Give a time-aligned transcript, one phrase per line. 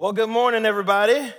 [0.00, 1.32] Well, good morning, everybody.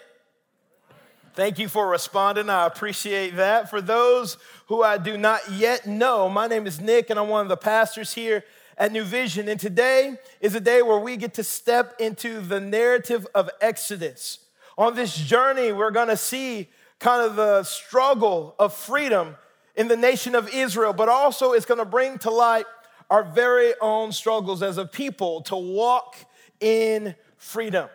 [1.34, 2.50] Thank you for responding.
[2.50, 3.70] I appreciate that.
[3.70, 4.36] For those
[4.68, 7.56] who I do not yet know, my name is Nick, and I'm one of the
[7.56, 8.44] pastors here
[8.78, 9.48] at New Vision.
[9.48, 14.40] And today is a day where we get to step into the narrative of Exodus.
[14.78, 16.68] On this journey, we're gonna see
[17.00, 19.38] kind of the struggle of freedom
[19.78, 22.66] in the nation of Israel, but also it's gonna bring to light
[23.10, 26.18] our very own struggles as a people to walk
[26.60, 27.88] in freedom.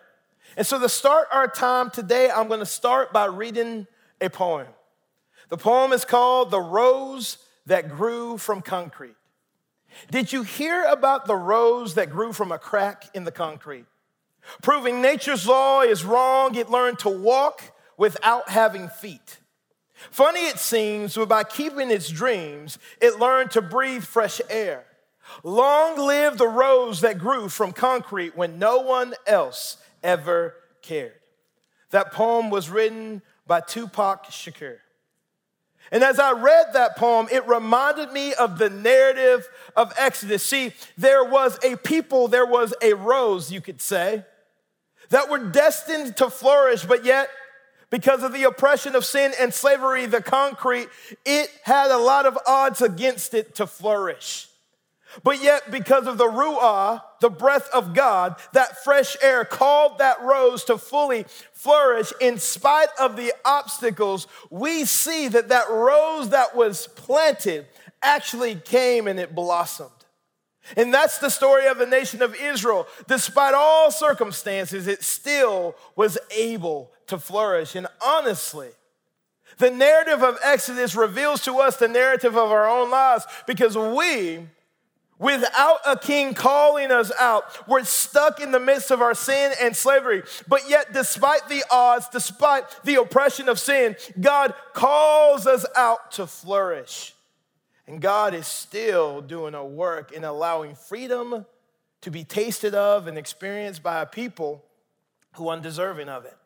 [0.57, 3.87] And so, to start our time today, I'm going to start by reading
[4.21, 4.69] a poem.
[5.49, 9.17] The poem is called The Rose That Grew from Concrete.
[10.11, 13.87] Did you hear about the rose that grew from a crack in the concrete?
[14.63, 17.63] Proving nature's law is wrong, it learned to walk
[17.97, 19.39] without having feet.
[20.11, 24.85] Funny it seems, but by keeping its dreams, it learned to breathe fresh air.
[25.43, 31.15] Long live the rose that grew from concrete when no one else ever cared.
[31.91, 34.77] That poem was written by Tupac Shakur.
[35.91, 40.43] And as I read that poem, it reminded me of the narrative of Exodus.
[40.43, 44.25] See, there was a people, there was a rose, you could say,
[45.11, 47.29] that were destined to flourish, but yet,
[47.91, 50.89] because of the oppression of sin and slavery, the concrete,
[51.25, 54.49] it had a lot of odds against it to flourish.
[55.23, 60.21] But yet, because of the Ruah, the breath of God, that fresh air called that
[60.23, 66.57] rose to fully flourish in spite of the obstacles, we see that that rose that
[66.57, 67.67] was planted
[68.03, 69.91] actually came and it blossomed.
[70.77, 72.87] And that's the story of the nation of Israel.
[73.07, 77.75] Despite all circumstances, it still was able to flourish.
[77.75, 78.71] And honestly,
[79.59, 84.41] the narrative of Exodus reveals to us the narrative of our own lives because we
[85.25, 89.75] Without a king calling us out, we're stuck in the midst of our sin and
[89.75, 90.23] slavery.
[90.47, 96.27] But yet, despite the odds, despite the oppression of sin, God calls us out to
[96.27, 97.15] flourish.
[97.87, 101.47] And God is still doing a work in allowing freedom
[102.03, 104.63] to be tasted of and experienced by a people
[105.37, 106.37] who are undeserving of it.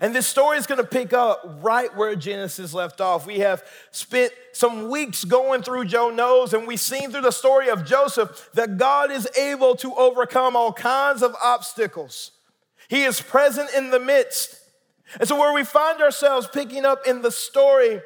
[0.00, 3.26] And this story is going to pick up right where Genesis left off.
[3.26, 3.62] We have
[3.92, 8.50] spent some weeks going through Joe knows, and we've seen through the story of Joseph
[8.54, 12.32] that God is able to overcome all kinds of obstacles.
[12.88, 14.60] He is present in the midst.
[15.20, 18.00] And so, where we find ourselves picking up in the story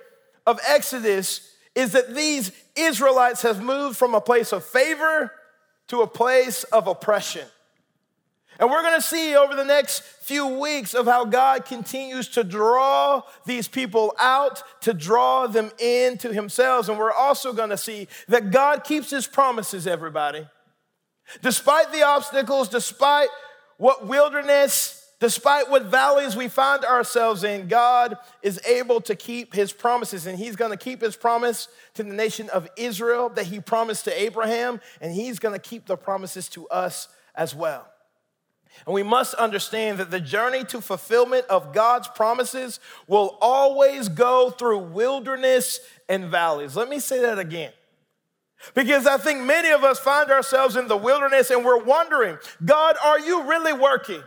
[0.47, 5.33] of Exodus is that these Israelites have moved from a place of favor
[5.89, 7.47] to a place of oppression.
[8.59, 13.23] And we're gonna see over the next few weeks of how God continues to draw
[13.47, 16.89] these people out, to draw them into Himself.
[16.89, 20.47] And we're also gonna see that God keeps His promises, everybody.
[21.41, 23.29] Despite the obstacles, despite
[23.77, 29.73] what wilderness, despite what valleys we find ourselves in, God is able to keep His
[29.73, 30.27] promises.
[30.27, 34.21] And He's gonna keep His promise to the nation of Israel that He promised to
[34.21, 37.87] Abraham, and He's gonna keep the promises to us as well.
[38.87, 44.51] And we must understand that the journey to fulfillment of God's promises will always go
[44.51, 46.77] through wilderness and valleys.
[46.77, 47.73] Let me say that again.
[48.75, 52.97] Because I think many of us find ourselves in the wilderness and we're wondering, God,
[53.05, 54.23] are you really working?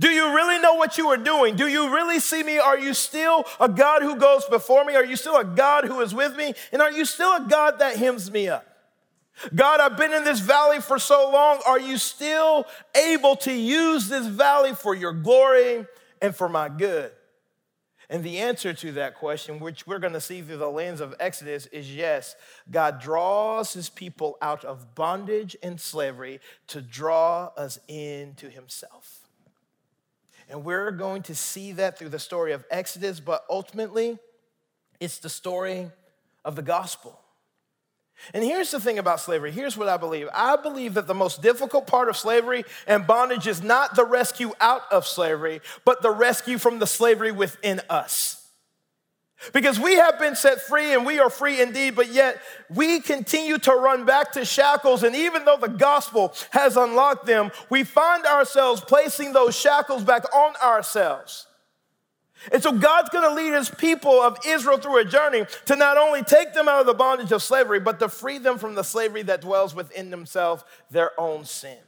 [0.00, 1.54] Do you really know what you are doing?
[1.54, 2.58] Do you really see me?
[2.58, 4.96] Are you still a God who goes before me?
[4.96, 6.54] Are you still a God who is with me?
[6.72, 8.66] And are you still a God that hems me up?
[9.54, 11.60] God, I've been in this valley for so long.
[11.66, 15.86] Are you still able to use this valley for your glory
[16.22, 17.12] and for my good?
[18.08, 21.14] And the answer to that question, which we're going to see through the lens of
[21.18, 22.36] Exodus, is yes.
[22.70, 29.26] God draws his people out of bondage and slavery to draw us into himself.
[30.48, 34.18] And we're going to see that through the story of Exodus, but ultimately,
[35.00, 35.90] it's the story
[36.44, 37.20] of the gospel.
[38.34, 39.52] And here's the thing about slavery.
[39.52, 40.28] Here's what I believe.
[40.32, 44.52] I believe that the most difficult part of slavery and bondage is not the rescue
[44.60, 48.42] out of slavery, but the rescue from the slavery within us.
[49.52, 52.40] Because we have been set free and we are free indeed, but yet
[52.70, 55.02] we continue to run back to shackles.
[55.02, 60.24] And even though the gospel has unlocked them, we find ourselves placing those shackles back
[60.34, 61.46] on ourselves.
[62.52, 65.96] And so God's going to lead his people of Israel through a journey to not
[65.96, 68.84] only take them out of the bondage of slavery, but to free them from the
[68.84, 71.78] slavery that dwells within themselves, their own sin.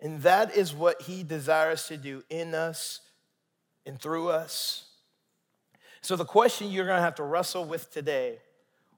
[0.00, 3.00] And that is what he desires to do in us
[3.84, 4.84] and through us.
[6.00, 8.38] So, the question you're going to have to wrestle with today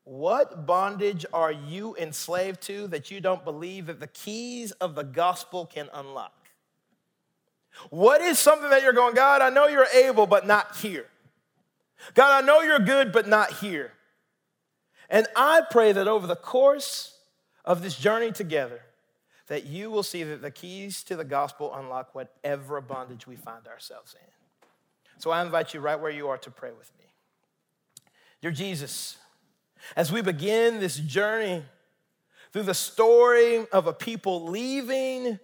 [0.05, 5.05] what bondage are you enslaved to that you don't believe that the keys of the
[5.05, 6.38] gospel can unlock?
[7.91, 11.07] What is something that you're going, God, I know you're able, but not here?
[12.15, 13.93] God, I know you're good, but not here.
[15.11, 17.17] And I pray that over the course
[17.65, 18.83] of this journey together,
[19.47, 23.67] that you will see that the keys to the gospel unlock whatever bondage we find
[23.67, 24.31] ourselves in.
[25.19, 27.07] So I invite you right where you are to pray with me.
[28.41, 29.17] Dear Jesus,
[29.97, 31.65] as we begin this journey
[32.53, 35.39] through the story of a people leaving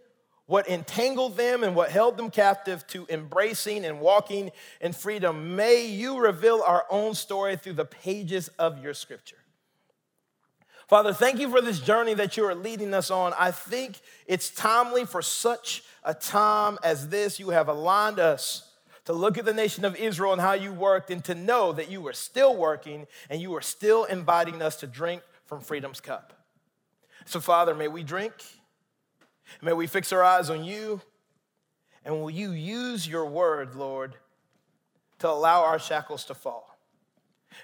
[0.47, 4.51] what entangled them and what held them captive to embracing and walking
[4.81, 9.37] in freedom, may you reveal our own story through the pages of your scripture.
[10.87, 13.33] Father, thank you for this journey that you are leading us on.
[13.39, 17.41] I think it's timely for such a time as this.
[17.41, 18.71] You have aligned us
[19.07, 21.91] to look at the nation of Israel and how you worked and to know that
[21.91, 26.35] you are still working and you are still inviting us to drink from freedom's cup.
[27.25, 28.35] So, Father, may we drink,
[29.63, 31.01] may we fix our eyes on you,
[32.05, 34.15] and will you use your word, Lord,
[35.21, 36.77] to allow our shackles to fall?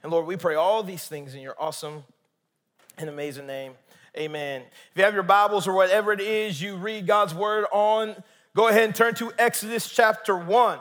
[0.02, 2.04] And Lord, we pray all these things in your awesome
[2.96, 3.74] and amazing name.
[4.16, 4.62] Amen.
[4.62, 8.16] If you have your Bibles or whatever it is you read God's word on,
[8.56, 10.78] go ahead and turn to Exodus chapter 1.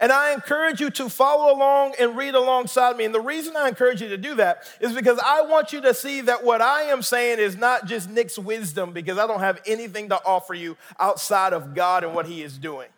[0.00, 3.04] And I encourage you to follow along and read alongside me.
[3.04, 5.92] And the reason I encourage you to do that is because I want you to
[5.92, 9.60] see that what I am saying is not just Nick's wisdom, because I don't have
[9.66, 12.88] anything to offer you outside of God and what He is doing.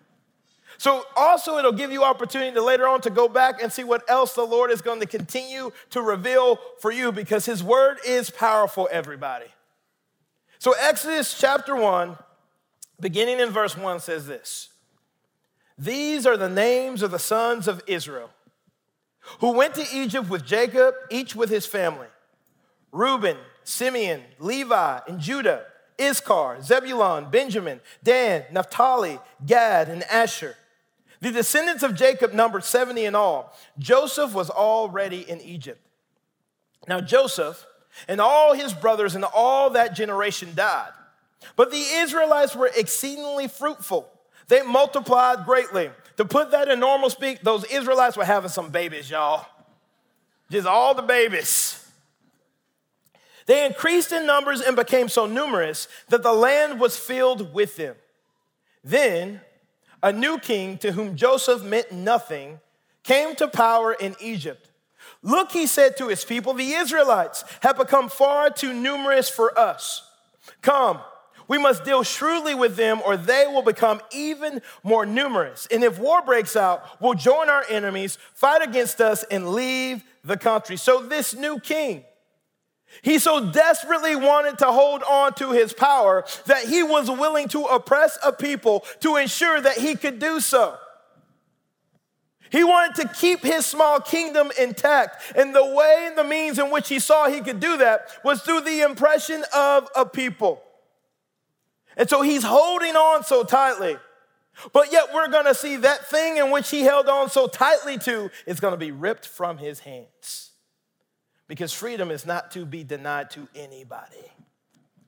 [0.76, 4.08] So, also, it'll give you opportunity to later on to go back and see what
[4.08, 8.30] else the Lord is going to continue to reveal for you because His word is
[8.30, 9.46] powerful, everybody.
[10.58, 12.16] So, Exodus chapter 1,
[12.98, 14.70] beginning in verse 1, says this.
[15.80, 18.28] These are the names of the sons of Israel
[19.40, 22.08] who went to Egypt with Jacob, each with his family
[22.92, 25.64] Reuben, Simeon, Levi, and Judah,
[25.98, 30.54] Issachar, Zebulun, Benjamin, Dan, Naphtali, Gad, and Asher.
[31.22, 33.56] The descendants of Jacob numbered 70 in all.
[33.78, 35.80] Joseph was already in Egypt.
[36.88, 37.66] Now, Joseph
[38.06, 40.92] and all his brothers and all that generation died.
[41.56, 44.10] But the Israelites were exceedingly fruitful
[44.50, 45.90] they multiplied greatly.
[46.16, 49.46] To put that in normal speak, those Israelites were having some babies, y'all.
[50.50, 51.88] Just all the babies.
[53.46, 57.94] They increased in numbers and became so numerous that the land was filled with them.
[58.82, 59.40] Then
[60.02, 62.58] a new king to whom Joseph meant nothing
[63.04, 64.68] came to power in Egypt.
[65.22, 70.02] Look, he said to his people, the Israelites have become far too numerous for us.
[70.60, 71.00] Come,
[71.50, 75.66] we must deal shrewdly with them, or they will become even more numerous.
[75.72, 80.36] And if war breaks out, we'll join our enemies, fight against us, and leave the
[80.36, 80.76] country.
[80.76, 82.04] So, this new king,
[83.02, 87.64] he so desperately wanted to hold on to his power that he was willing to
[87.64, 90.78] oppress a people to ensure that he could do so.
[92.52, 95.36] He wanted to keep his small kingdom intact.
[95.36, 98.40] And the way and the means in which he saw he could do that was
[98.42, 100.62] through the impression of a people.
[102.00, 103.94] And so he's holding on so tightly.
[104.72, 107.98] But yet we're going to see that thing in which he held on so tightly
[107.98, 110.52] to is going to be ripped from his hands.
[111.46, 114.32] Because freedom is not to be denied to anybody.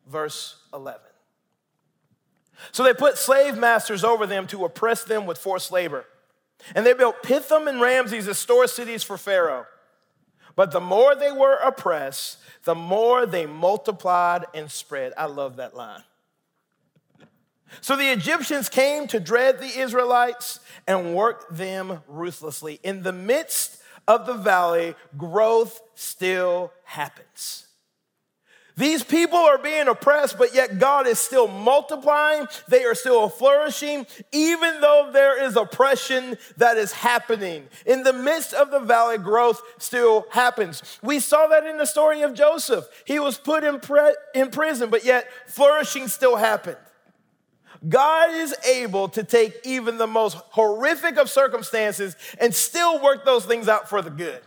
[0.06, 1.00] Verse 11.
[2.72, 6.04] So they put slave masters over them to oppress them with forced labor.
[6.74, 9.64] And they built Pithom and Ramses as store cities for Pharaoh.
[10.56, 15.14] But the more they were oppressed, the more they multiplied and spread.
[15.16, 16.02] I love that line.
[17.80, 22.80] So the Egyptians came to dread the Israelites and worked them ruthlessly.
[22.82, 27.66] In the midst of the valley, growth still happens.
[28.76, 32.46] These people are being oppressed, but yet God is still multiplying.
[32.68, 37.68] They are still flourishing, even though there is oppression that is happening.
[37.84, 40.82] In the midst of the valley, growth still happens.
[41.02, 42.86] We saw that in the story of Joseph.
[43.04, 46.78] He was put in, pre- in prison, but yet flourishing still happened.
[47.88, 53.44] God is able to take even the most horrific of circumstances and still work those
[53.44, 54.40] things out for the good.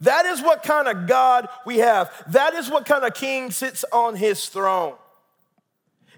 [0.00, 2.10] That is what kind of God we have.
[2.32, 4.94] That is what kind of king sits on his throne.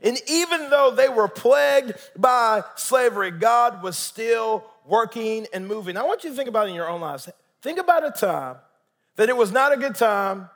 [0.02, 5.96] And even though they were plagued by slavery, God was still working and moving.
[5.96, 7.28] I want you to think about it in your own lives.
[7.60, 8.56] Think about a time
[9.16, 10.48] that it was not a good time,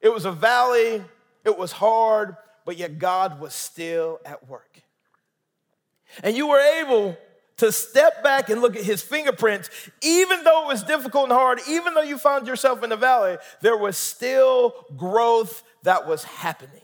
[0.00, 1.02] it was a valley,
[1.44, 4.83] it was hard, but yet God was still at work.
[6.22, 7.16] And you were able
[7.56, 9.70] to step back and look at his fingerprints,
[10.02, 13.36] even though it was difficult and hard, even though you found yourself in the valley,
[13.60, 16.80] there was still growth that was happening.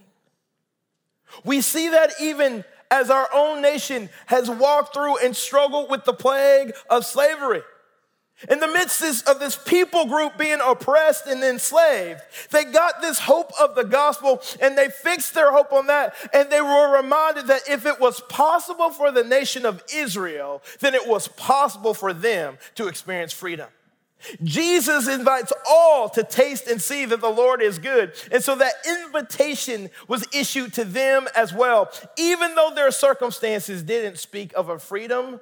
[1.45, 6.13] We see that even as our own nation has walked through and struggled with the
[6.13, 7.63] plague of slavery.
[8.49, 12.21] In the midst of this people group being oppressed and enslaved,
[12.51, 16.15] they got this hope of the gospel and they fixed their hope on that.
[16.33, 20.95] And they were reminded that if it was possible for the nation of Israel, then
[20.95, 23.69] it was possible for them to experience freedom.
[24.43, 28.13] Jesus invites all to taste and see that the Lord is good.
[28.31, 34.19] And so that invitation was issued to them as well, even though their circumstances didn't
[34.19, 35.41] speak of a freedom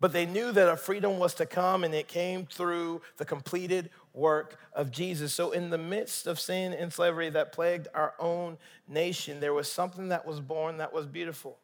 [0.00, 3.90] but they knew that a freedom was to come and it came through the completed
[4.14, 5.32] work of Jesus.
[5.32, 9.70] So, in the midst of sin and slavery that plagued our own nation, there was
[9.70, 11.58] something that was born that was beautiful.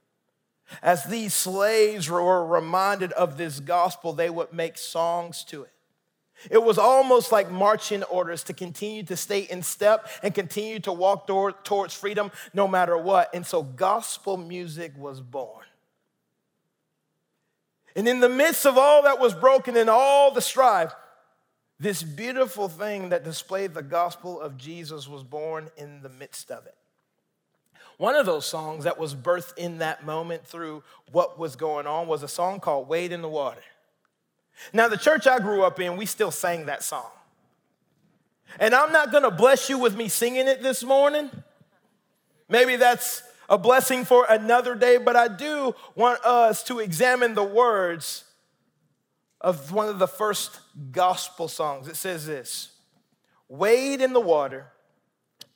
[0.82, 5.70] As these slaves were reminded of this gospel, they would make songs to it.
[6.50, 10.92] It was almost like marching orders to continue to stay in step and continue to
[10.92, 13.34] walk towards freedom no matter what.
[13.34, 15.65] And so, gospel music was born.
[17.96, 20.92] And in the midst of all that was broken and all the strife,
[21.80, 26.66] this beautiful thing that displayed the gospel of Jesus was born in the midst of
[26.66, 26.74] it.
[27.96, 32.06] One of those songs that was birthed in that moment through what was going on
[32.06, 33.62] was a song called Wade in the Water.
[34.74, 37.10] Now, the church I grew up in, we still sang that song.
[38.60, 41.30] And I'm not gonna bless you with me singing it this morning.
[42.48, 47.44] Maybe that's a blessing for another day, but I do want us to examine the
[47.44, 48.24] words
[49.40, 50.60] of one of the first
[50.90, 51.88] gospel songs.
[51.88, 52.72] It says this
[53.48, 54.66] Wade in the water,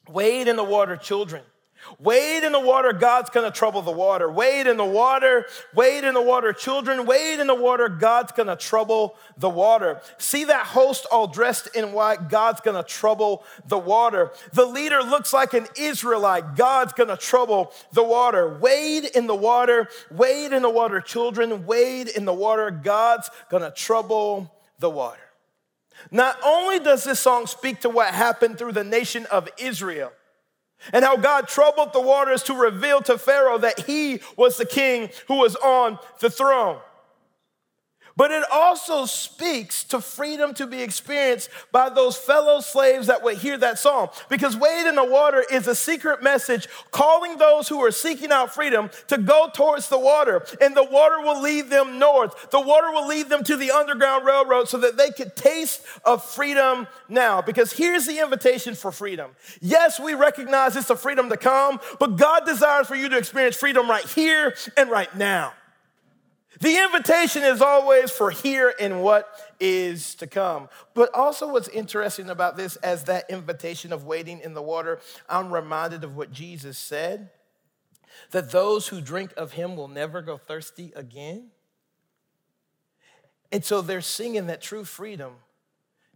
[0.08, 1.42] wade in the water, children.
[1.98, 4.30] Wade in the water, God's gonna trouble the water.
[4.30, 7.06] Wade in the water, wade in the water, children.
[7.06, 10.00] Wade in the water, God's gonna trouble the water.
[10.18, 14.30] See that host all dressed in white, God's gonna trouble the water.
[14.52, 18.58] The leader looks like an Israelite, God's gonna trouble the water.
[18.58, 21.66] Wade in the water, wade in the water, children.
[21.66, 25.20] Wade in the water, God's gonna trouble the water.
[26.10, 30.12] Not only does this song speak to what happened through the nation of Israel,
[30.92, 35.10] and how God troubled the waters to reveal to Pharaoh that he was the king
[35.28, 36.78] who was on the throne
[38.16, 43.38] but it also speaks to freedom to be experienced by those fellow slaves that would
[43.38, 44.08] hear that song.
[44.28, 48.54] Because Wade in the Water is a secret message calling those who are seeking out
[48.54, 50.44] freedom to go towards the water.
[50.60, 52.50] And the water will lead them north.
[52.50, 56.24] The water will lead them to the Underground Railroad so that they could taste of
[56.24, 57.42] freedom now.
[57.42, 59.30] Because here's the invitation for freedom.
[59.60, 63.56] Yes, we recognize it's a freedom to come, but God desires for you to experience
[63.56, 65.52] freedom right here and right now.
[66.60, 69.26] The invitation is always for here and what
[69.58, 70.68] is to come.
[70.92, 75.52] But also, what's interesting about this, as that invitation of waiting in the water, I'm
[75.52, 77.30] reminded of what Jesus said
[78.32, 81.48] that those who drink of him will never go thirsty again.
[83.50, 85.32] And so they're singing that true freedom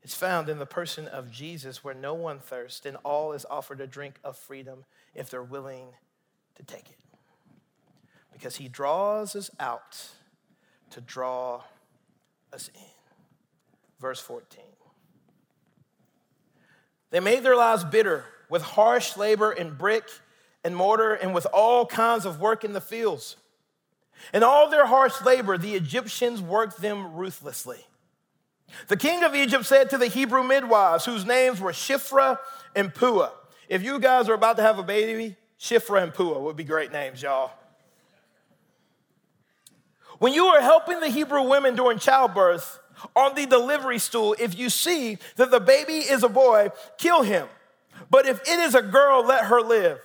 [0.03, 3.81] is found in the person of Jesus, where no one thirsts and all is offered
[3.81, 4.85] a drink of freedom
[5.15, 5.87] if they're willing
[6.57, 6.99] to take it.
[8.31, 10.11] Because he draws us out
[10.95, 11.63] to draw
[12.53, 12.81] us in.
[14.01, 14.63] Verse 14.
[17.11, 20.05] They made their lives bitter with harsh labor in brick
[20.65, 23.37] and mortar and with all kinds of work in the fields.
[24.33, 27.87] In all their harsh labor, the Egyptians worked them ruthlessly.
[28.89, 32.39] The king of Egypt said to the Hebrew midwives, whose names were Shifra
[32.75, 33.31] and Puah,
[33.69, 36.93] if you guys are about to have a baby, Shifra and Puah would be great
[36.93, 37.53] names, y'all.
[40.18, 42.78] When you are helping the Hebrew women during childbirth
[43.16, 47.49] on the delivery stool, if you see that the baby is a boy, kill him.
[48.11, 50.00] But if it is a girl, let her live.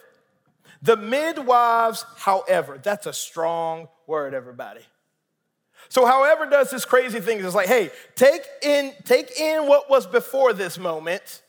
[0.81, 4.81] The midwives, however, that's a strong word, everybody.
[5.89, 10.05] So, however, does this crazy thing is like, hey, take in, take in what was
[10.05, 11.41] before this moment,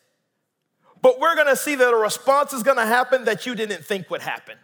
[1.03, 4.23] but we're gonna see that a response is gonna happen that you didn't think would
[4.23, 4.57] happen.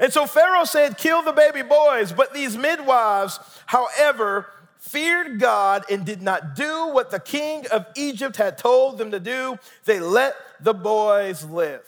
[0.00, 2.12] And so Pharaoh said, Kill the baby boys.
[2.12, 4.46] But these midwives, however,
[4.78, 9.20] feared God and did not do what the king of Egypt had told them to
[9.20, 9.58] do.
[9.84, 11.86] They let the boys live.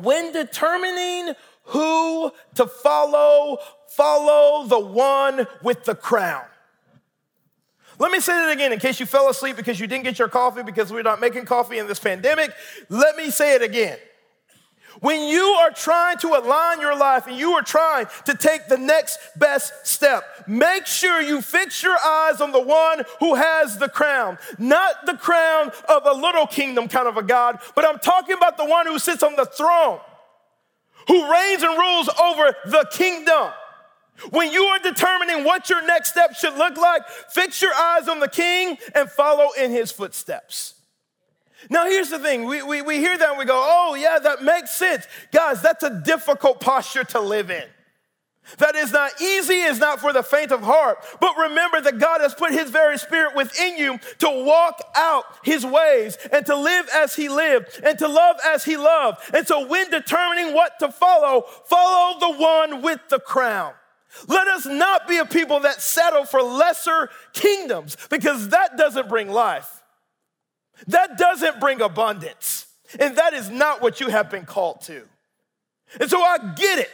[0.00, 1.34] When determining
[1.66, 3.58] who to follow,
[3.88, 6.44] follow the one with the crown.
[7.98, 10.28] Let me say that again in case you fell asleep because you didn't get your
[10.28, 12.50] coffee because we're not making coffee in this pandemic.
[12.88, 13.98] Let me say it again.
[15.04, 18.78] When you are trying to align your life and you are trying to take the
[18.78, 23.90] next best step, make sure you fix your eyes on the one who has the
[23.90, 24.38] crown.
[24.58, 28.56] Not the crown of a little kingdom kind of a God, but I'm talking about
[28.56, 30.00] the one who sits on the throne
[31.06, 33.50] who reigns and rules over the kingdom.
[34.30, 38.20] When you are determining what your next step should look like, fix your eyes on
[38.20, 40.73] the king and follow in his footsteps.
[41.70, 44.42] Now, here's the thing we, we, we hear that and we go, oh, yeah, that
[44.42, 45.06] makes sense.
[45.32, 47.64] Guys, that's a difficult posture to live in.
[48.58, 50.98] That is not easy, is not for the faint of heart.
[51.18, 55.64] But remember that God has put His very Spirit within you to walk out His
[55.64, 59.18] ways and to live as He lived and to love as He loved.
[59.34, 63.72] And so, when determining what to follow, follow the one with the crown.
[64.28, 69.30] Let us not be a people that settle for lesser kingdoms because that doesn't bring
[69.30, 69.82] life.
[70.86, 72.66] That doesn't bring abundance.
[72.98, 75.02] And that is not what you have been called to.
[76.00, 76.90] And so I get it.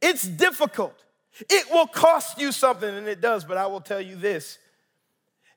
[0.00, 0.94] It's difficult.
[1.50, 4.58] It will cost you something, and it does, but I will tell you this.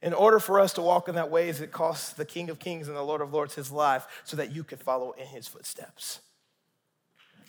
[0.01, 2.87] In order for us to walk in that way, it costs the King of Kings
[2.87, 6.19] and the Lord of Lords his life so that you could follow in his footsteps.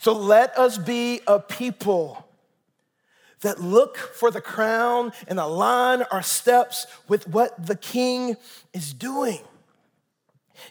[0.01, 2.27] So let us be a people
[3.41, 8.37] that look for the crown and align our steps with what the king
[8.73, 9.41] is doing.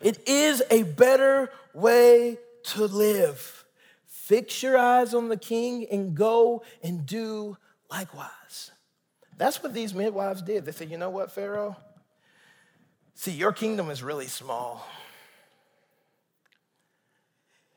[0.02, 3.66] It is a better way to live.
[4.06, 7.58] Fix your eyes on the king and go and do
[7.90, 8.72] likewise.
[9.38, 10.66] That's what these midwives did.
[10.66, 11.78] They said, You know what, Pharaoh?
[13.16, 14.86] See, your kingdom is really small.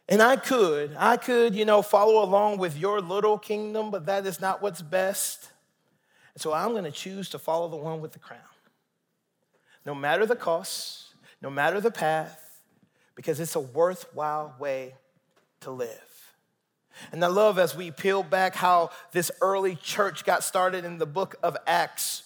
[0.09, 4.27] And I could, I could, you know, follow along with your little kingdom, but that
[4.27, 5.53] is not what's best.
[6.37, 8.41] So I'm going to choose to follow the one with the crown.
[9.87, 11.10] No matter the cost,
[11.43, 12.61] no matter the path,
[13.15, 14.95] because it's a worthwhile way
[15.61, 16.35] to live.
[17.13, 21.07] And I love as we peel back how this early church got started in the
[21.07, 22.25] book of Acts.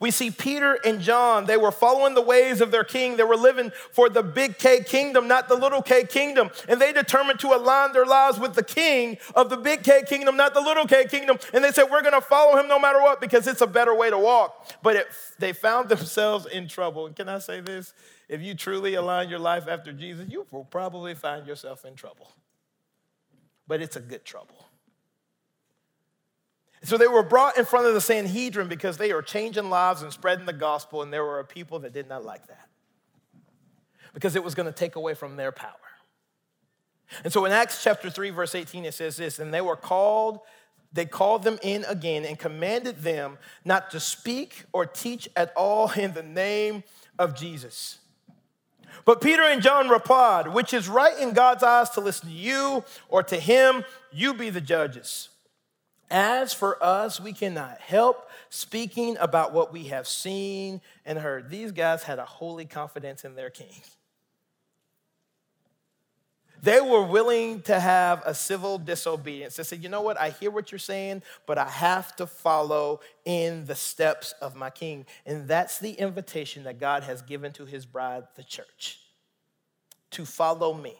[0.00, 3.16] We see Peter and John, they were following the ways of their king.
[3.16, 6.50] They were living for the big K kingdom, not the little K kingdom.
[6.68, 10.36] And they determined to align their lives with the king of the big K kingdom,
[10.36, 11.38] not the little K kingdom.
[11.54, 13.94] And they said, We're going to follow him no matter what because it's a better
[13.94, 14.74] way to walk.
[14.82, 15.06] But it,
[15.38, 17.06] they found themselves in trouble.
[17.06, 17.94] And can I say this?
[18.28, 22.30] If you truly align your life after Jesus, you will probably find yourself in trouble.
[23.66, 24.66] But it's a good trouble.
[26.84, 30.12] So they were brought in front of the Sanhedrin because they are changing lives and
[30.12, 32.68] spreading the gospel, and there were people that did not like that
[34.14, 35.72] because it was going to take away from their power.
[37.24, 40.40] And so in Acts chapter 3, verse 18, it says this, and they were called,
[40.92, 45.90] they called them in again and commanded them not to speak or teach at all
[45.92, 46.84] in the name
[47.18, 47.98] of Jesus.
[49.04, 52.84] But Peter and John replied, Which is right in God's eyes to listen to you
[53.08, 53.84] or to him?
[54.12, 55.28] You be the judges.
[56.10, 61.50] As for us, we cannot help speaking about what we have seen and heard.
[61.50, 63.82] These guys had a holy confidence in their king.
[66.62, 69.56] They were willing to have a civil disobedience.
[69.56, 73.00] They said, you know what, I hear what you're saying, but I have to follow
[73.24, 75.06] in the steps of my king.
[75.24, 79.00] And that's the invitation that God has given to his bride, the church,
[80.12, 80.96] to follow me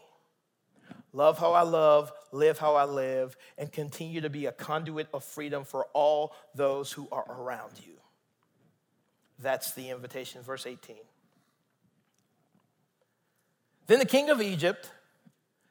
[1.13, 5.25] love how I love, live how I live, and continue to be a conduit of
[5.25, 7.95] freedom for all those who are around you.
[9.39, 10.97] That's the invitation, verse 18.
[13.87, 14.91] Then the king of Egypt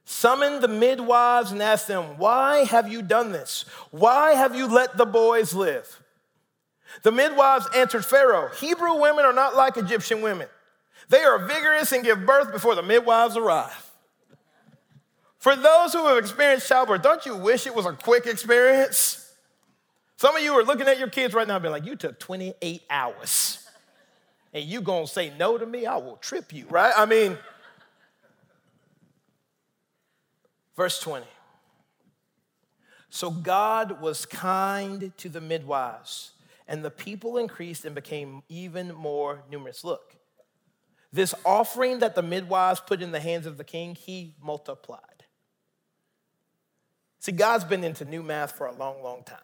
[0.10, 3.66] summoned the midwives and ask them, Why have you done this?
[3.92, 6.02] Why have you let the boys live?
[7.04, 10.48] The midwives answered Pharaoh, Hebrew women are not like Egyptian women.
[11.10, 13.92] They are vigorous and give birth before the midwives arrive.
[15.38, 19.32] For those who have experienced childbirth, don't you wish it was a quick experience?
[20.16, 22.18] Some of you are looking at your kids right now and be like, you took
[22.18, 23.68] 28 hours.
[24.54, 25.86] And you gonna say no to me?
[25.86, 26.94] I will trip you, right?
[26.98, 27.38] I mean,
[30.78, 31.26] verse 20.
[33.10, 36.32] So God was kind to the midwives,
[36.68, 39.84] and the people increased and became even more numerous.
[39.84, 40.16] Look,
[41.12, 45.02] this offering that the midwives put in the hands of the king, he multiplied.
[47.20, 49.40] See, God's been into new math for a long, long time.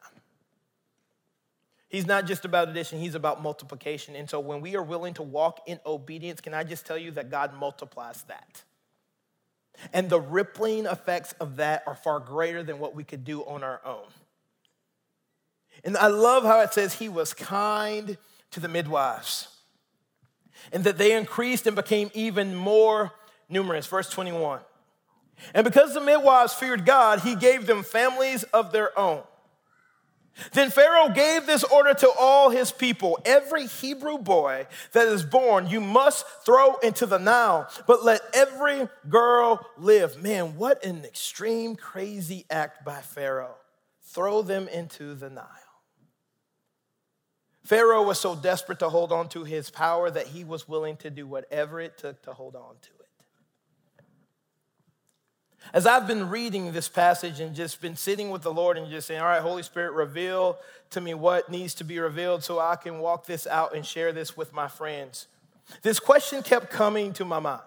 [1.88, 4.16] He's not just about addition, he's about multiplication.
[4.16, 7.12] And so when we are willing to walk in obedience, can I just tell you
[7.12, 8.64] that God multiplies that?
[9.92, 13.64] And the rippling effects of that are far greater than what we could do on
[13.64, 14.06] our own.
[15.84, 18.18] And I love how it says he was kind
[18.52, 19.48] to the midwives
[20.72, 23.12] and that they increased and became even more
[23.50, 23.86] numerous.
[23.88, 24.60] Verse 21.
[25.54, 29.24] And because the midwives feared God, he gave them families of their own.
[30.54, 35.68] Then Pharaoh gave this order to all his people Every Hebrew boy that is born,
[35.68, 40.22] you must throw into the Nile, but let every girl live.
[40.22, 43.56] Man, what an extreme, crazy act by Pharaoh.
[44.02, 45.48] Throw them into the Nile.
[47.64, 51.10] Pharaoh was so desperate to hold on to his power that he was willing to
[51.10, 53.03] do whatever it took to hold on to it.
[55.72, 59.08] As I've been reading this passage and just been sitting with the Lord and just
[59.08, 60.58] saying, All right, Holy Spirit, reveal
[60.92, 64.12] to me what needs to be revealed so I can walk this out and share
[64.12, 65.28] this with my friends,
[65.82, 67.62] this question kept coming to my mind.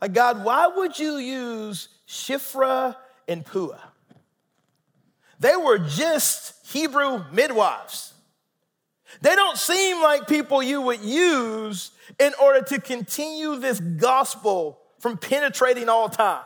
[0.00, 3.80] Like, God, why would you use Shifra and Puah?
[5.40, 8.14] They were just Hebrew midwives.
[9.22, 15.16] They don't seem like people you would use in order to continue this gospel from
[15.16, 16.44] penetrating all time.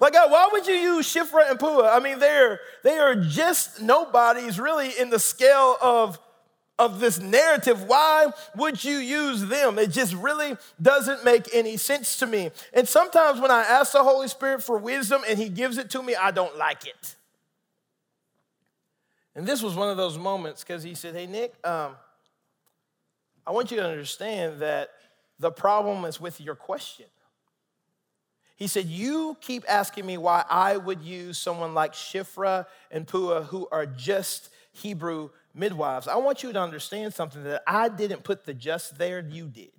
[0.00, 1.90] Like, God, why would you use Shifra and Puah?
[1.90, 6.18] I mean, they're, they are just nobodies really in the scale of,
[6.78, 7.84] of this narrative.
[7.84, 9.78] Why would you use them?
[9.78, 12.50] It just really doesn't make any sense to me.
[12.72, 16.02] And sometimes when I ask the Holy Spirit for wisdom and He gives it to
[16.02, 17.16] me, I don't like it.
[19.34, 21.96] And this was one of those moments because He said, Hey, Nick, um,
[23.46, 24.90] I want you to understand that
[25.38, 27.06] the problem is with your question.
[28.62, 33.42] He said, You keep asking me why I would use someone like Shifra and Puah,
[33.42, 36.06] who are just Hebrew midwives.
[36.06, 39.72] I want you to understand something that I didn't put the just there, you did.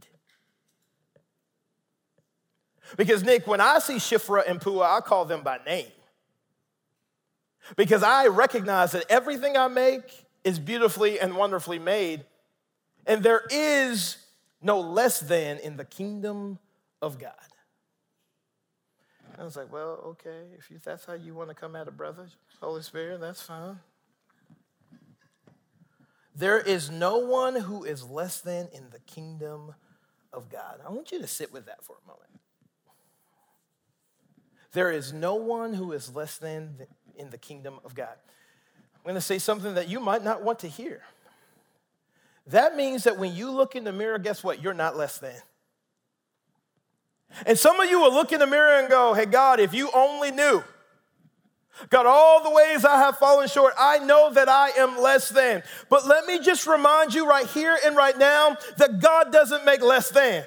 [2.98, 5.88] Because, Nick, when I see Shifra and Puah, I call them by name.
[7.78, 12.26] Because I recognize that everything I make is beautifully and wonderfully made,
[13.06, 14.18] and there is
[14.62, 16.60] no less than in the kingdom
[17.02, 17.32] of God.
[19.38, 21.92] I was like, well, okay, if you, that's how you want to come at a
[21.92, 22.28] brother,
[22.60, 23.80] Holy Spirit, that's fine.
[26.36, 29.74] There is no one who is less than in the kingdom
[30.32, 30.80] of God.
[30.86, 32.30] I want you to sit with that for a moment.
[34.72, 38.16] There is no one who is less than in the kingdom of God.
[38.96, 41.02] I'm going to say something that you might not want to hear.
[42.48, 44.62] That means that when you look in the mirror, guess what?
[44.62, 45.36] You're not less than.
[47.46, 49.90] And some of you will look in the mirror and go, Hey, God, if you
[49.94, 50.64] only knew.
[51.90, 55.64] God, all the ways I have fallen short, I know that I am less than.
[55.90, 59.82] But let me just remind you right here and right now that God doesn't make
[59.82, 60.46] less than.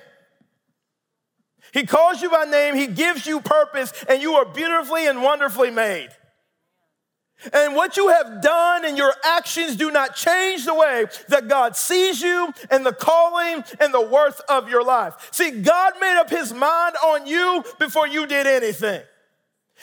[1.72, 5.70] He calls you by name, He gives you purpose, and you are beautifully and wonderfully
[5.70, 6.10] made.
[7.52, 11.76] And what you have done and your actions do not change the way that God
[11.76, 15.28] sees you and the calling and the worth of your life.
[15.32, 19.02] See, God made up his mind on you before you did anything.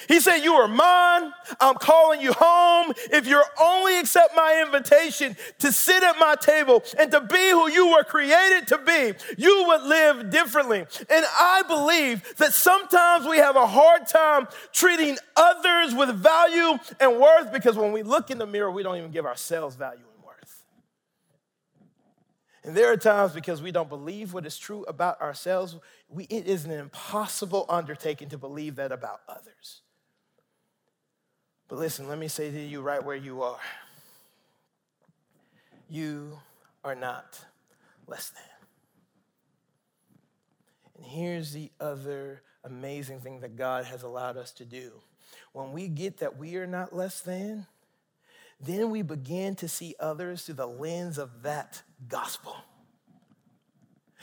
[0.08, 1.32] He said, You are mine.
[1.60, 2.94] I'm calling you home.
[3.12, 7.70] If you only accept my invitation to sit at my table and to be who
[7.70, 10.80] you were created to be, you would live differently.
[10.80, 17.20] And I believe that sometimes we have a hard time treating others with value and
[17.20, 20.26] worth because when we look in the mirror, we don't even give ourselves value and
[20.26, 20.64] worth.
[22.64, 25.78] And there are times because we don't believe what is true about ourselves,
[26.10, 29.83] we, it is an impossible undertaking to believe that about others.
[31.74, 33.58] But listen, let me say to you right where you are
[35.90, 36.38] you
[36.84, 37.44] are not
[38.06, 38.44] less than.
[40.96, 44.92] And here's the other amazing thing that God has allowed us to do.
[45.54, 47.66] When we get that we are not less than,
[48.62, 52.56] then we begin to see others through the lens of that gospel.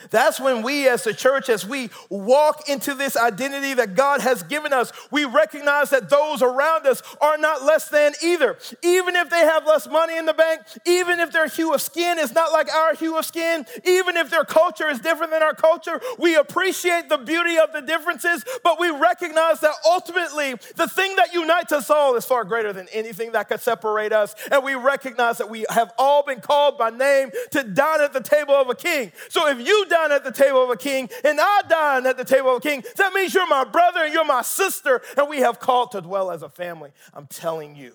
[0.08, 4.42] That's when we, as the church, as we walk into this identity that God has
[4.42, 8.56] given us, we recognize that those around us are not less than either.
[8.82, 12.18] Even if they have less money in the bank, even if their hue of skin
[12.18, 15.54] is not like our hue of skin, even if their culture is different than our
[15.54, 21.16] culture, we appreciate the beauty of the differences, but we recognize that ultimately the thing
[21.16, 24.34] that unites us all is far greater than anything that could separate us.
[24.50, 28.20] And we recognize that we have all been called by name to dine at the
[28.20, 29.12] table of a king.
[29.28, 32.24] So if you dine at the table of a king and I dine at the
[32.24, 35.40] table of a king, that means you're my brother and you're my sister, and we
[35.40, 36.92] have called to dwell as a family.
[37.12, 37.94] I'm telling you,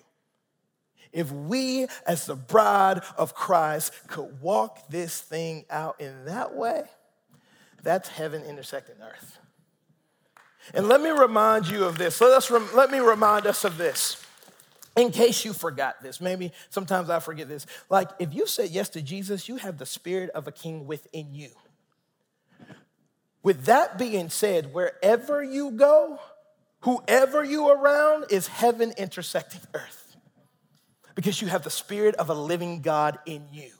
[1.12, 6.82] if we, as the bride of Christ, could walk this thing out in that way,
[7.82, 9.38] that's heaven intersecting earth.
[10.74, 12.20] And let me remind you of this.
[12.20, 14.22] Let, us let me remind us of this.
[14.96, 17.66] In case you forgot this, maybe sometimes I forget this.
[17.90, 21.34] Like, if you said yes to Jesus, you have the spirit of a king within
[21.34, 21.50] you.
[23.46, 26.18] With that being said, wherever you go,
[26.80, 30.16] whoever you are around is heaven intersecting earth.
[31.14, 33.70] because you have the spirit of a living God in you.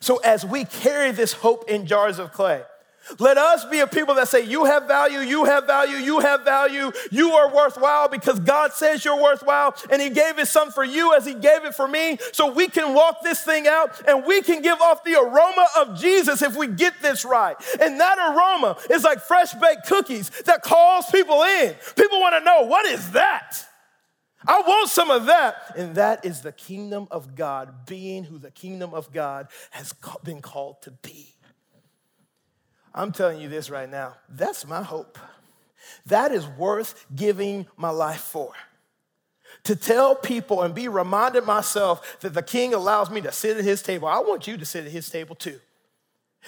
[0.00, 2.64] So as we carry this hope in jars of clay,
[3.18, 6.44] let us be a people that say, You have value, you have value, you have
[6.44, 10.84] value, you are worthwhile because God says you're worthwhile and He gave His Son for
[10.84, 12.18] you as He gave it for me.
[12.32, 15.98] So we can walk this thing out and we can give off the aroma of
[15.98, 17.56] Jesus if we get this right.
[17.80, 21.74] And that aroma is like fresh baked cookies that calls people in.
[21.96, 23.64] People want to know, What is that?
[24.46, 25.74] I want some of that.
[25.76, 29.92] And that is the kingdom of God, being who the kingdom of God has
[30.22, 31.34] been called to be.
[32.94, 34.14] I'm telling you this right now.
[34.28, 35.18] That's my hope.
[36.06, 38.52] That is worth giving my life for.
[39.64, 43.64] To tell people and be reminded myself that the king allows me to sit at
[43.64, 44.08] his table.
[44.08, 45.60] I want you to sit at his table too.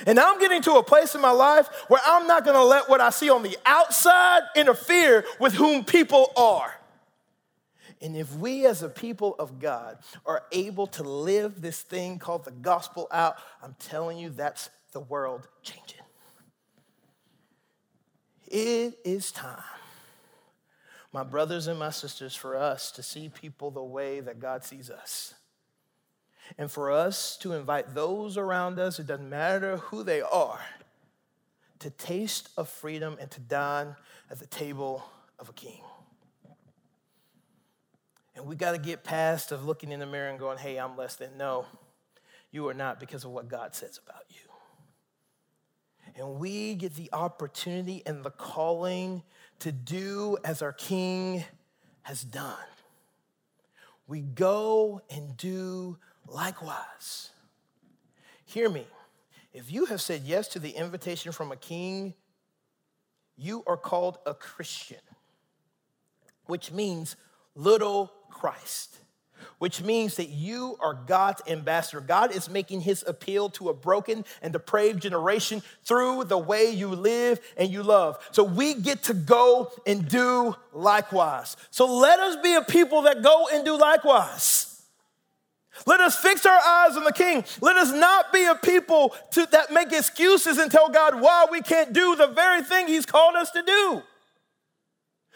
[0.07, 3.01] And I'm getting to a place in my life where I'm not gonna let what
[3.01, 6.73] I see on the outside interfere with whom people are.
[8.01, 12.45] And if we as a people of God are able to live this thing called
[12.45, 16.00] the gospel out, I'm telling you, that's the world changing.
[18.51, 19.63] It is time,
[21.13, 24.91] my brothers and my sisters, for us to see people the way that God sees
[24.91, 25.35] us.
[26.59, 30.59] And for us to invite those around us, it doesn't matter who they are,
[31.79, 33.95] to taste of freedom and to dine
[34.29, 35.05] at the table
[35.39, 35.81] of a king.
[38.35, 40.97] And we got to get past of looking in the mirror and going, hey, I'm
[40.97, 41.37] less than.
[41.37, 41.67] No,
[42.51, 44.50] you are not because of what God says about you.
[46.21, 49.23] And we get the opportunity and the calling
[49.61, 51.45] to do as our King
[52.03, 52.55] has done.
[54.07, 55.97] We go and do
[56.29, 57.31] likewise.
[58.45, 58.87] Hear me.
[59.55, 62.15] If you have said yes to the invitation from a king,
[63.37, 65.01] you are called a Christian,
[66.47, 67.17] which means
[67.55, 68.99] little Christ
[69.61, 72.01] which means that you are God's ambassador.
[72.01, 76.89] God is making his appeal to a broken and depraved generation through the way you
[76.89, 78.19] live and you love.
[78.33, 81.59] So we get to go and do likewise.
[81.71, 84.83] So let us be a people that go and do likewise.
[85.85, 87.45] Let us fix our eyes on the King.
[87.61, 91.61] Let us not be a people to, that make excuses and tell God why we
[91.61, 94.03] can't do the very thing He's called us to do.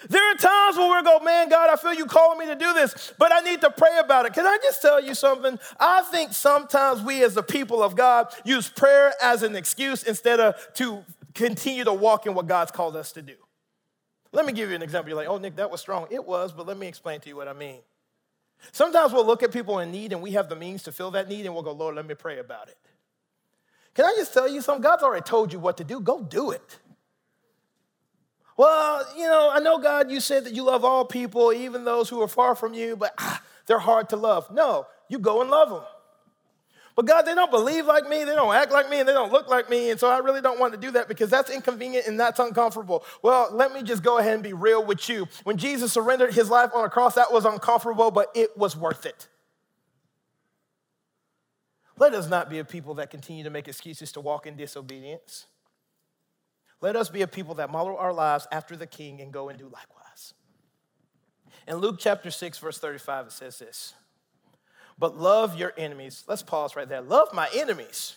[0.09, 2.73] There are times when we go, man, God, I feel you calling me to do
[2.75, 4.35] this, but I need to pray about it.
[4.35, 5.59] Can I just tell you something?
[5.79, 10.40] I think sometimes we as the people of God use prayer as an excuse instead
[10.40, 13.35] of to continue to walk in what God's called us to do.
[14.33, 15.11] Let me give you an example.
[15.11, 16.07] You're like, oh, Nick, that was strong.
[16.11, 17.81] It was, but let me explain to you what I mean.
[18.73, 21.29] Sometimes we'll look at people in need and we have the means to fill that
[21.29, 22.77] need and we'll go, Lord, let me pray about it.
[23.95, 24.83] Can I just tell you something?
[24.83, 26.01] God's already told you what to do.
[26.01, 26.79] Go do it.
[28.57, 32.09] Well, you know, I know, God, you said that you love all people, even those
[32.09, 34.51] who are far from you, but ah, they're hard to love.
[34.53, 35.83] No, you go and love them.
[36.97, 39.33] But God, they don't believe like me, they don't act like me, and they don't
[39.33, 42.07] look like me, and so I really don't want to do that because that's inconvenient
[42.07, 43.05] and that's uncomfortable.
[43.21, 45.27] Well, let me just go ahead and be real with you.
[45.43, 49.07] When Jesus surrendered his life on a cross, that was uncomfortable, but it was worth
[49.07, 49.27] it.
[51.99, 55.47] Let us not be a people that continue to make excuses to walk in disobedience.
[56.85, 59.59] Let us be a people that model our lives after the King and go and
[59.59, 60.35] do likewise.
[61.66, 63.94] In Luke chapter 6, verse 35, it says this
[64.99, 66.25] But love your enemies.
[66.29, 67.01] Let's pause right there.
[67.01, 68.16] Love my enemies.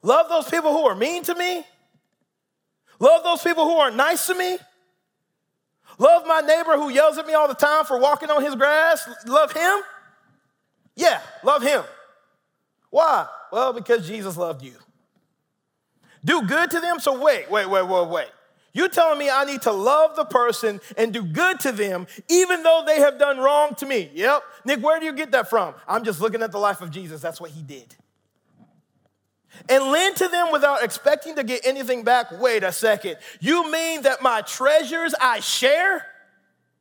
[0.00, 1.62] Love those people who are mean to me.
[3.00, 4.56] Love those people who are nice to me.
[5.98, 9.06] Love my neighbor who yells at me all the time for walking on his grass.
[9.26, 9.80] Love him.
[10.96, 11.82] Yeah, love him.
[12.88, 13.26] Why?
[13.52, 14.72] Well, because Jesus loved you.
[16.24, 17.00] Do good to them?
[17.00, 18.28] So wait, wait, wait, wait, wait.
[18.72, 22.62] You're telling me I need to love the person and do good to them even
[22.62, 24.10] though they have done wrong to me.
[24.14, 24.42] Yep.
[24.64, 25.74] Nick, where do you get that from?
[25.86, 27.20] I'm just looking at the life of Jesus.
[27.20, 27.96] That's what he did.
[29.68, 32.40] And lend to them without expecting to get anything back.
[32.40, 33.16] Wait a second.
[33.40, 36.06] You mean that my treasures I share?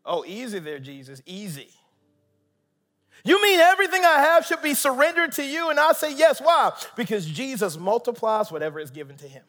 [0.06, 1.21] Oh, easy there, Jesus.
[1.26, 1.69] Easy.
[3.28, 5.70] You mean everything I have should be surrendered to you?
[5.70, 6.40] And I say, yes.
[6.40, 6.72] Why?
[6.96, 9.44] Because Jesus multiplies whatever is given to him.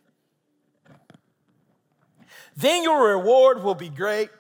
[2.56, 4.30] Then your reward will be great,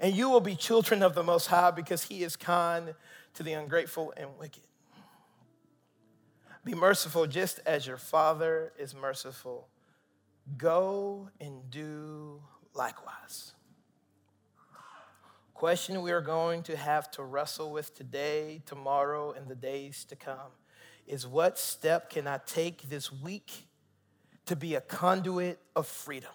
[0.00, 2.94] and you will be children of the Most High because he is kind
[3.34, 4.62] to the ungrateful and wicked.
[6.64, 9.68] Be merciful just as your Father is merciful.
[10.56, 12.40] Go and do
[12.72, 13.52] likewise
[15.64, 20.14] question we are going to have to wrestle with today, tomorrow, and the days to
[20.14, 20.52] come
[21.06, 23.64] is what step can I take this week
[24.44, 26.32] to be a conduit of freedom?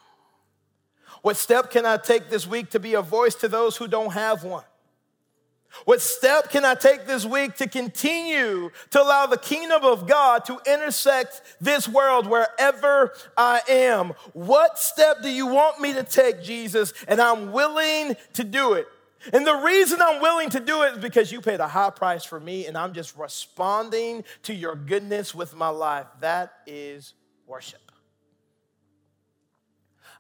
[1.22, 4.14] What step can I take this week to be a voice to those who don't
[4.14, 4.64] have one?
[5.86, 10.44] What step can I take this week to continue to allow the kingdom of God
[10.46, 14.14] to intersect this world wherever I am?
[14.34, 16.96] What step do you want me to take, Jesus?
[17.08, 18.88] And I'm willing to do it.
[19.34, 22.24] And the reason I'm willing to do it is because you paid a high price
[22.24, 26.08] for me and I'm just responding to your goodness with my life.
[26.22, 27.14] That is
[27.46, 27.92] worship.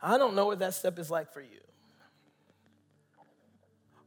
[0.01, 1.59] I don't know what that step is like for you.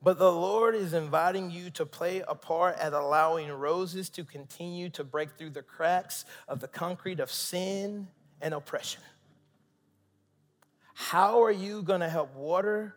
[0.02, 4.88] But the Lord is inviting you to play a part at allowing roses to continue
[4.90, 8.08] to break through the cracks of the concrete of sin
[8.40, 9.00] and oppression.
[10.94, 12.96] How are you going to help water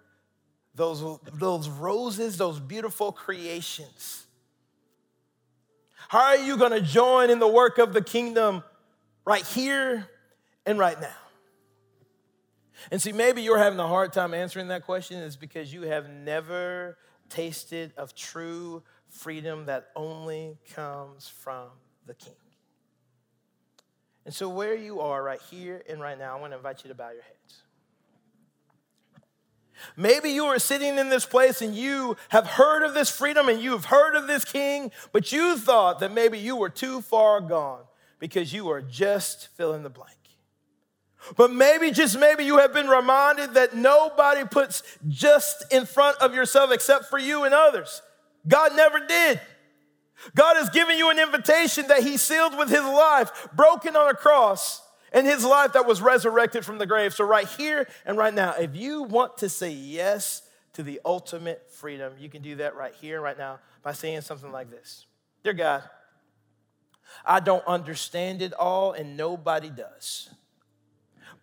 [0.76, 4.26] those, those roses, those beautiful creations?
[6.08, 8.64] How are you going to join in the work of the kingdom
[9.26, 10.08] right here
[10.66, 11.16] and right now?
[12.92, 16.10] And see, maybe you're having a hard time answering that question is because you have
[16.10, 16.98] never
[17.30, 21.70] tasted of true freedom that only comes from
[22.06, 22.34] the King.
[24.26, 26.90] And so, where you are right here and right now, I want to invite you
[26.90, 27.62] to bow your heads.
[29.96, 33.62] Maybe you are sitting in this place and you have heard of this freedom and
[33.62, 37.84] you've heard of this king, but you thought that maybe you were too far gone
[38.20, 40.12] because you are just fill in the blank.
[41.38, 46.36] But maybe, just maybe, you have been reminded that nobody puts just in front of
[46.36, 48.02] yourself except for you and others.
[48.48, 49.42] God never did.
[50.36, 54.14] God has given you an invitation that He sealed with His life, broken on a
[54.14, 54.82] cross,
[55.16, 57.14] and His life that was resurrected from the grave.
[57.14, 61.72] So, right here and right now, if you want to say yes to the ultimate
[61.72, 65.08] freedom, you can do that right here right now by saying something like this
[65.44, 65.84] Dear God,
[67.26, 70.30] I don't understand it all, and nobody does.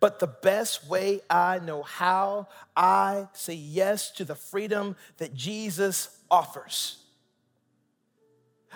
[0.00, 6.18] But the best way I know how, I say yes to the freedom that Jesus
[6.30, 7.01] offers.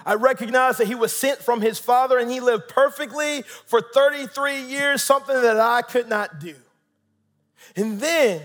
[0.05, 4.63] I recognize that he was sent from his father and he lived perfectly for 33
[4.63, 6.55] years, something that I could not do.
[7.75, 8.43] And then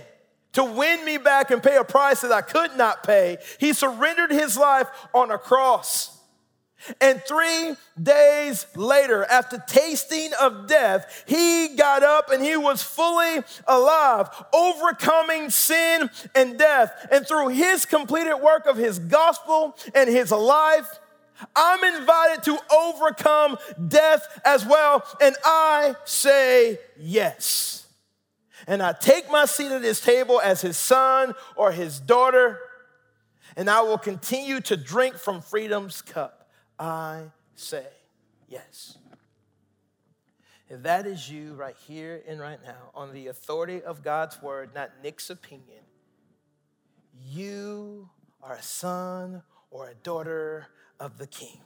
[0.53, 4.31] to win me back and pay a price that I could not pay, he surrendered
[4.31, 6.17] his life on a cross.
[6.99, 13.43] And three days later, after tasting of death, he got up and he was fully
[13.67, 17.07] alive, overcoming sin and death.
[17.11, 20.99] And through his completed work of his gospel and his life,
[21.55, 25.03] I'm invited to overcome death as well.
[25.21, 27.87] And I say yes.
[28.67, 32.59] And I take my seat at his table as his son or his daughter,
[33.55, 36.49] and I will continue to drink from freedom's cup.
[36.77, 37.23] I
[37.55, 37.85] say
[38.47, 38.97] yes.
[40.69, 44.73] If that is you right here and right now, on the authority of God's word,
[44.73, 45.83] not Nick's opinion,
[47.27, 48.09] you
[48.41, 50.67] are a son or a daughter
[51.01, 51.59] of the king.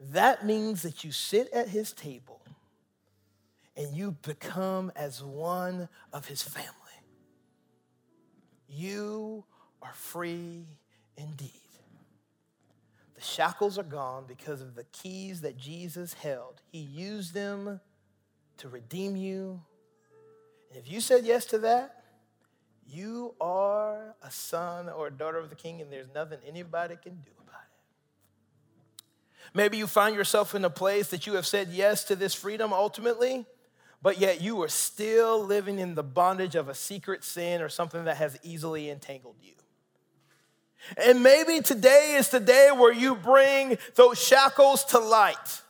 [0.00, 2.42] That means that you sit at his table
[3.76, 6.70] and you become as one of his family.
[8.68, 9.44] You
[9.82, 10.66] are free
[11.16, 11.52] indeed
[13.14, 16.62] The shackles are gone because of the keys that Jesus held.
[16.72, 17.80] He used them
[18.58, 19.62] to redeem you.
[20.70, 22.04] And if you said yes to that,
[22.86, 27.16] you are a son or a daughter of the king, and there's nothing anybody can
[27.16, 27.30] do.
[29.52, 32.72] Maybe you find yourself in a place that you have said yes to this freedom
[32.72, 33.46] ultimately,
[34.02, 38.04] but yet you are still living in the bondage of a secret sin or something
[38.04, 39.52] that has easily entangled you.
[40.96, 45.62] And maybe today is the day where you bring those shackles to light.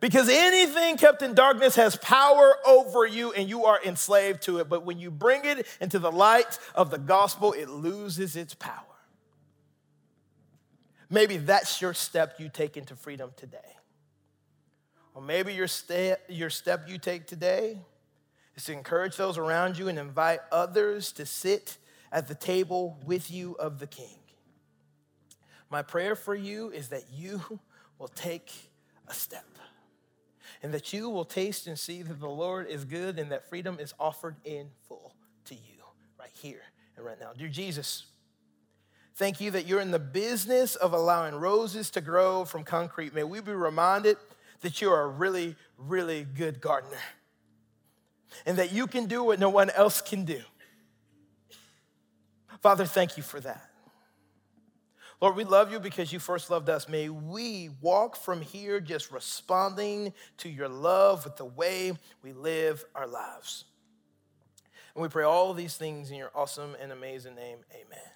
[0.00, 4.68] Because anything kept in darkness has power over you and you are enslaved to it.
[4.68, 8.93] But when you bring it into the light of the gospel, it loses its power.
[11.14, 13.76] Maybe that's your step you take into freedom today.
[15.14, 17.78] Or maybe your, step, your step you take today
[18.56, 21.76] is to encourage those around you and invite others to sit
[22.10, 24.18] at the table with you of the king.
[25.70, 27.40] My prayer for you is that you
[28.00, 28.52] will take
[29.06, 29.46] a step
[30.64, 33.78] and that you will taste and see that the Lord is good and that freedom
[33.78, 35.84] is offered in full to you
[36.18, 36.62] right here
[36.96, 37.30] and right now.
[37.38, 38.06] Dear Jesus,
[39.14, 43.14] thank you that you're in the business of allowing roses to grow from concrete.
[43.14, 44.16] May we be reminded
[44.60, 46.98] that you are a really, really good gardener
[48.46, 50.40] and that you can do what no one else can do.
[52.60, 53.70] Father, thank you for that.
[55.20, 56.88] Lord, we love you because you first loved us.
[56.88, 61.92] May we walk from here just responding to your love with the way
[62.22, 63.64] we live our lives.
[64.94, 67.58] And we pray all these things in your awesome and amazing name.
[67.72, 68.13] Amen.